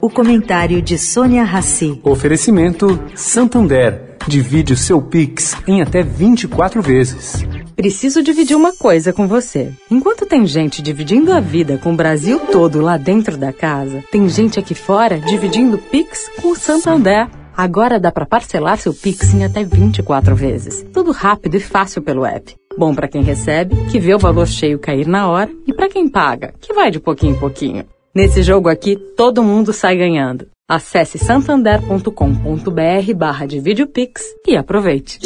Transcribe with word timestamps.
O 0.00 0.08
comentário 0.08 0.80
de 0.80 0.96
Sônia 0.96 1.44
Rassi. 1.44 2.00
Oferecimento 2.02 2.98
Santander. 3.14 4.16
Divide 4.26 4.72
o 4.72 4.76
seu 4.76 5.02
Pix 5.02 5.54
em 5.66 5.82
até 5.82 6.02
24 6.02 6.80
vezes. 6.80 7.44
Preciso 7.76 8.22
dividir 8.22 8.56
uma 8.56 8.72
coisa 8.72 9.12
com 9.12 9.28
você. 9.28 9.70
Enquanto 9.90 10.24
tem 10.24 10.46
gente 10.46 10.80
dividindo 10.80 11.30
a 11.34 11.38
vida 11.38 11.76
com 11.76 11.92
o 11.92 11.96
Brasil 11.96 12.40
todo 12.50 12.80
lá 12.80 12.96
dentro 12.96 13.36
da 13.36 13.52
casa, 13.52 14.02
tem 14.10 14.26
gente 14.26 14.58
aqui 14.58 14.74
fora 14.74 15.18
dividindo 15.18 15.76
Pix 15.76 16.30
com 16.40 16.52
o 16.52 16.56
Santander. 16.56 17.28
Agora 17.54 18.00
dá 18.00 18.10
para 18.10 18.24
parcelar 18.24 18.78
seu 18.78 18.94
Pix 18.94 19.34
em 19.34 19.44
até 19.44 19.62
24 19.62 20.34
vezes. 20.34 20.82
Tudo 20.94 21.12
rápido 21.12 21.56
e 21.56 21.60
fácil 21.60 22.00
pelo 22.00 22.24
app. 22.24 22.54
Bom 22.78 22.94
para 22.94 23.08
quem 23.08 23.22
recebe, 23.22 23.76
que 23.90 24.00
vê 24.00 24.14
o 24.14 24.18
valor 24.18 24.46
cheio 24.46 24.78
cair 24.78 25.06
na 25.06 25.28
hora, 25.28 25.50
e 25.66 25.74
para 25.74 25.90
quem 25.90 26.08
paga, 26.08 26.54
que 26.58 26.72
vai 26.72 26.90
de 26.90 26.98
pouquinho 26.98 27.34
em 27.34 27.38
pouquinho. 27.38 27.84
Nesse 28.12 28.42
jogo 28.42 28.68
aqui, 28.68 28.96
todo 28.96 29.40
mundo 29.40 29.72
sai 29.72 29.96
ganhando. 29.96 30.48
Acesse 30.68 31.16
santander.com.br 31.16 33.14
barra 33.14 33.46
Pix 33.86 34.22
e 34.48 34.56
aproveite. 34.56 35.20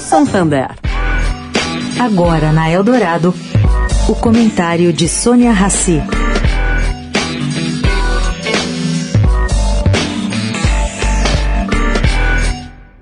Santander. 0.00 0.70
Agora 2.00 2.52
na 2.52 2.70
Eldorado, 2.70 3.34
o 4.08 4.14
comentário 4.14 4.94
de 4.94 5.06
Sônia 5.10 5.52
Rassi. 5.52 6.00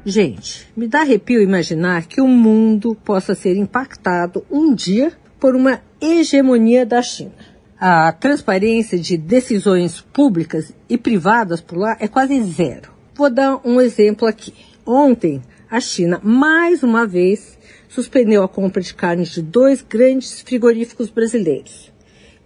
Gente, 0.05 0.67
me 0.77 0.89
dá 0.89 1.03
arrepio 1.03 1.41
imaginar 1.41 2.07
que 2.07 2.21
o 2.21 2.27
mundo 2.27 2.97
possa 3.05 3.37
ser 3.37 3.57
impactado 3.57 4.45
um 4.51 4.75
dia 4.75 5.13
por 5.39 5.55
uma 5.55 5.81
hegemonia 6.01 6.85
da 6.85 7.01
China 7.01 7.58
a 7.81 8.11
transparência 8.11 8.99
de 8.99 9.17
decisões 9.17 10.01
públicas 10.01 10.73
e 10.89 10.99
privadas 10.99 11.61
por 11.61 11.79
lá 11.79 11.97
é 12.01 12.09
quase 12.09 12.43
zero. 12.43 12.91
Vou 13.15 13.31
dar 13.31 13.61
um 13.65 13.81
exemplo 13.81 14.27
aqui. 14.27 14.53
Ontem, 14.85 15.41
a 15.71 15.79
China, 15.79 16.21
mais 16.21 16.83
uma 16.83 17.07
vez, 17.07 17.57
suspendeu 17.89 18.43
a 18.43 18.49
compra 18.49 18.83
de 18.83 18.93
carnes 18.93 19.29
de 19.31 19.43
dois 19.43 19.81
grandes 19.81 20.41
frigoríficos 20.41 21.09
brasileiros, 21.09 21.93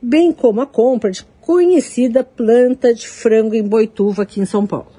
bem 0.02 0.32
como 0.32 0.60
a 0.60 0.66
compra 0.66 1.10
de 1.10 1.24
conhecida 1.40 2.22
planta 2.22 2.92
de 2.92 3.08
frango 3.08 3.54
em 3.54 3.62
Boituva, 3.62 4.24
aqui 4.24 4.38
em 4.38 4.44
São 4.44 4.66
Paulo. 4.66 4.92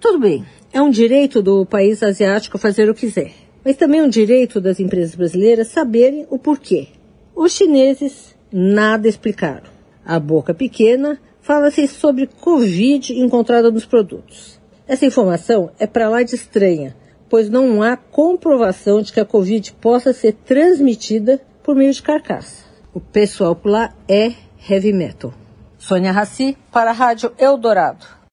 Tudo 0.00 0.18
bem, 0.18 0.44
é 0.72 0.82
um 0.82 0.90
direito 0.90 1.40
do 1.40 1.64
país 1.64 2.02
asiático 2.02 2.58
fazer 2.58 2.90
o 2.90 2.94
que 2.94 3.06
quiser, 3.06 3.32
mas 3.64 3.76
também 3.76 4.00
é 4.00 4.02
um 4.02 4.08
direito 4.08 4.60
das 4.60 4.80
empresas 4.80 5.14
brasileiras 5.14 5.68
saberem 5.68 6.26
o 6.28 6.38
porquê. 6.38 6.88
Os 7.36 7.52
chineses 7.52 8.34
nada 8.50 9.08
explicaram 9.08 9.75
a 10.06 10.20
boca 10.20 10.54
pequena, 10.54 11.20
fala-se 11.40 11.86
sobre 11.88 12.28
Covid 12.40 13.12
encontrada 13.18 13.70
nos 13.70 13.84
produtos. 13.84 14.60
Essa 14.86 15.04
informação 15.04 15.70
é 15.78 15.86
para 15.86 16.08
lá 16.08 16.22
de 16.22 16.36
estranha, 16.36 16.96
pois 17.28 17.50
não 17.50 17.82
há 17.82 17.96
comprovação 17.96 19.02
de 19.02 19.12
que 19.12 19.20
a 19.20 19.24
Covid 19.24 19.72
possa 19.74 20.12
ser 20.12 20.32
transmitida 20.32 21.40
por 21.62 21.74
meio 21.74 21.92
de 21.92 22.02
carcaça. 22.02 22.64
O 22.94 23.00
pessoal 23.00 23.56
por 23.56 23.70
lá 23.70 23.92
é 24.08 24.32
heavy 24.70 24.92
metal. 24.92 25.34
Sônia 25.76 26.12
Raci, 26.12 26.56
para 26.72 26.90
a 26.90 26.94
Rádio 26.94 27.32
Eldorado. 27.38 28.15